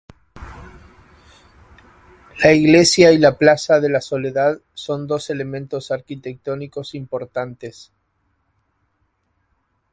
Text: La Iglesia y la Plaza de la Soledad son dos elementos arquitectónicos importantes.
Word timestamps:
La 2.41 2.51
Iglesia 2.53 3.11
y 3.11 3.19
la 3.19 3.37
Plaza 3.37 3.79
de 3.79 3.87
la 3.87 4.01
Soledad 4.01 4.59
son 4.73 5.05
dos 5.05 5.29
elementos 5.29 5.91
arquitectónicos 5.91 6.95
importantes. 6.95 7.91